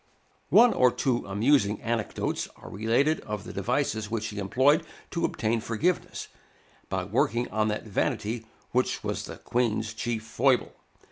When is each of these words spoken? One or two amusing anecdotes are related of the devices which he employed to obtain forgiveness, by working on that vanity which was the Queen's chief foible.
One 0.49 0.73
or 0.73 0.89
two 0.91 1.27
amusing 1.27 1.79
anecdotes 1.83 2.47
are 2.55 2.71
related 2.71 3.19
of 3.19 3.43
the 3.43 3.53
devices 3.53 4.09
which 4.09 4.29
he 4.29 4.39
employed 4.39 4.83
to 5.11 5.25
obtain 5.25 5.61
forgiveness, 5.61 6.27
by 6.89 7.03
working 7.03 7.47
on 7.51 7.67
that 7.67 7.85
vanity 7.85 8.47
which 8.71 9.03
was 9.03 9.25
the 9.25 9.37
Queen's 9.37 9.93
chief 9.93 10.23
foible. 10.23 10.73